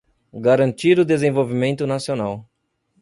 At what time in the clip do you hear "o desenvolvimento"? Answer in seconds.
0.99-1.85